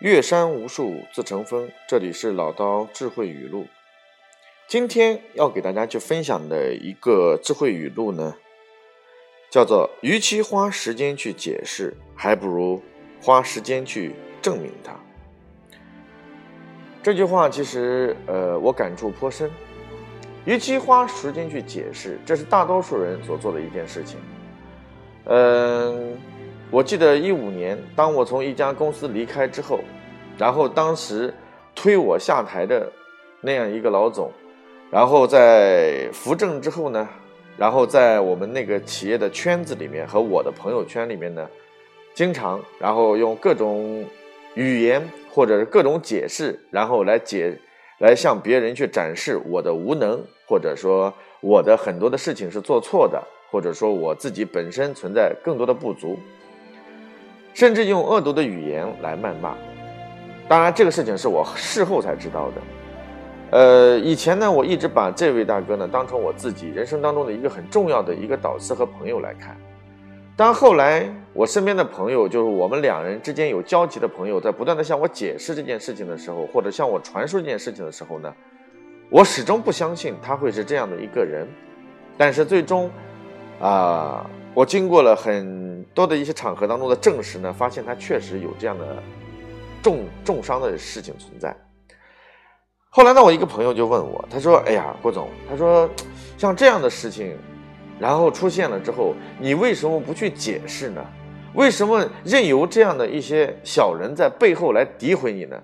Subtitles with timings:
[0.00, 3.66] 岳山无数自成峰，这里是老刀智慧语录。
[4.68, 8.36] 今天要给大家去分享的一个智慧语录呢，
[9.50, 12.82] 叫做“与其花时间去解释，还不如
[13.22, 14.92] 花时间去证明它。”
[17.02, 19.50] 这句话其实，呃，我感触颇深。
[20.44, 24.18] 与其花时间去解释，这是大多数人所做的一件事情。
[25.24, 26.18] 嗯。
[26.70, 29.78] 我记得一五年，当我从一家公司离开之后，
[30.36, 31.32] 然后当时
[31.76, 32.90] 推我下台的
[33.40, 34.32] 那样一个老总，
[34.90, 37.08] 然后在扶正之后呢，
[37.56, 41.48] 然后在我们那个企业的圈子里面和我的朋友圈里面呢，
[42.14, 44.04] 经常然后用各种
[44.54, 47.56] 语言或者是各种解释，然后来解
[47.98, 56.18] 来向别人去展示我的无能，或者说我的很多的事情是做错的，或者说我自己本身存在更多的不足。
[57.56, 59.56] 甚至用恶毒的语言来谩骂，
[60.46, 62.60] 当然这个事情是我事后才知道的。
[63.50, 69.56] 呃，以前呢，我一直把这位大哥呢当成我自己人生当中的一个很重要的一个导师和朋友来看。
[70.36, 78.30] 当后来我身边的朋友，就是我们两人之间有交集的朋友，在不断的向我解释这件事情的时候，或者向我传述这件事情的时候呢，
[79.08, 81.48] 我始终不相信他会是这样的一个人。
[82.18, 82.90] 但是最终，
[83.62, 84.28] 啊。
[84.54, 85.65] 我经过了很
[85.96, 89.02] 多的一些场合当中的证实呢，发现他确实有这样的
[89.82, 91.56] 重重伤的事情存在。
[92.90, 95.88] 后来呢，我一个朋友就问我，他说：“哎呀，郭总，他说
[96.36, 97.34] 像这样的事情，
[97.98, 101.02] 然后出现了之后，你为什么不去解释呢？
[101.54, 105.58] 为什么任由这样的一些小人在背后来诋毁你呢？”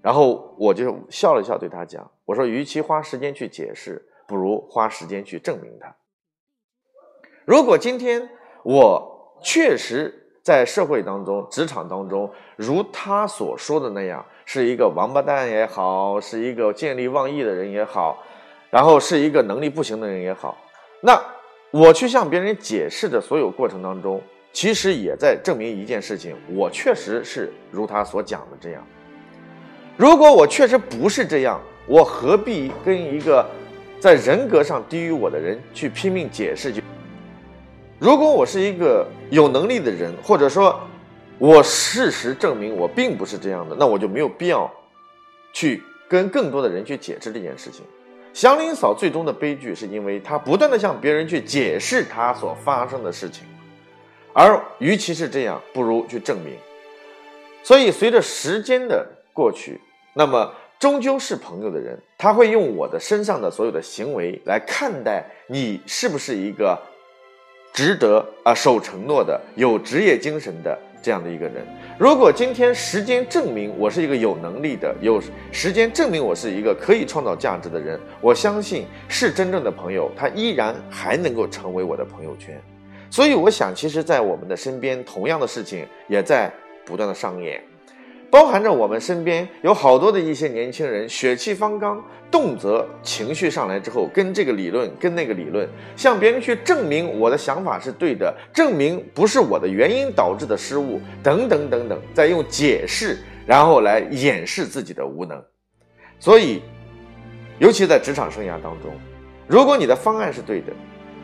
[0.00, 5.92] 然后我就笑了笑，对他讲：“我说，与其花时间去解释，不如花时间去证明他。”
[7.44, 8.30] 如果今天
[8.62, 18.22] 我确实在社会当中、职场当中，如他所说的那样，是一个王八蛋也好，是一个见利忘义的人也好，
[18.70, 20.56] 然后是一个能力不行的人也好，
[21.00, 21.20] 那
[21.70, 24.20] 我去向别人解释的所有过程当中，
[24.52, 28.84] 其实也在证明一件事情：我确实是如他所讲的这样。
[29.96, 33.46] 如果我确实不是这样，我何必跟一个
[34.00, 36.72] 在人格上低于我的人去拼命解释？
[36.72, 36.80] 就
[38.00, 40.80] 如果我是一个有能力的人，或者说，
[41.36, 44.68] 我事实证明我并不是这样的，那我就没有必要
[45.52, 47.84] 去跟更多的人去解释这件事情。
[48.32, 53.44] 祥林嫂最终的悲剧是因为她不断的向别人去解释她所发生的事情，
[54.32, 56.54] 而与其是这样，不如去证明。
[57.62, 59.78] 所以随着时间的过去，
[60.14, 66.80] 那么终究是朋友的人，他会用我的身上的所有的行为来看待你是不是一个。
[67.80, 71.66] 值得啊，守承诺的、有职业精神的这样的一个人。
[71.98, 75.18] 如果今天时间证明我是一个有能力的，有
[75.50, 82.60] 时间证明我是一个可以创造价值的人，我相信是真正的朋友，他依然还能够成为我的朋友圈。
[83.10, 86.52] 所以，我想，其实，在我们的身边，同样的事情也在
[86.84, 87.62] 不断的上演。
[88.30, 105.42] 包含着我们身边有好多的一些年轻人，血气方刚，动辄情绪上来之后，跟这个理论，跟那个理论，向别人去证明我的想法是对的，证明不是我的原因导致的失误，等等等等，再用解释，然后来掩饰自己的无能。
[106.20, 106.62] 所以，
[107.58, 108.92] 尤其在职场生涯当中，
[109.48, 110.72] 如果你的方案是对的，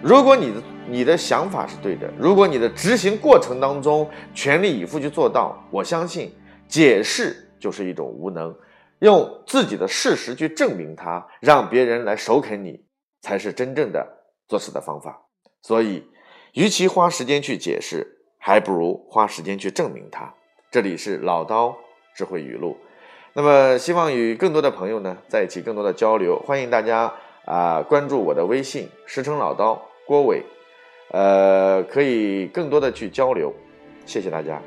[0.03, 6.33] 如果你的你的想法是对的，如果你的执行过程当中全力以赴去做到，我相信。
[6.69, 8.55] 解释就是一种无能，
[9.01, 12.85] 用自己的事实去证明它，让别人来首肯你，
[13.21, 14.07] 才是真正的
[14.49, 15.23] 做事的方法。
[15.63, 16.05] 所以，
[16.55, 18.07] 与其花时间去解释，
[18.39, 20.33] 还不如花时间去证明它。
[20.71, 21.77] 这里是老刀
[22.15, 22.77] 智慧语录。
[23.33, 26.39] 那么，希望与更多的朋友呢在一起更多的交流。
[26.41, 27.13] 欢迎大家
[27.45, 30.43] 啊关注我的微信“石城老刀郭伟”，
[31.13, 33.53] 呃，可以更多的去交流。
[34.05, 34.61] 谢谢大家。